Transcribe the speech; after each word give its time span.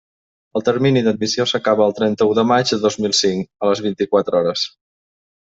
El 0.59 0.63
termini 0.69 1.03
d'admissió 1.07 1.45
s'acaba 1.51 1.85
el 1.89 1.93
trenta-u 1.99 2.33
de 2.39 2.47
maig 2.53 2.73
de 2.73 2.81
dos 2.87 2.99
mil 3.05 3.15
cinc, 3.19 3.47
a 3.67 3.71
les 3.73 3.85
vint-i-quatre 3.89 4.41
hores. 4.43 4.67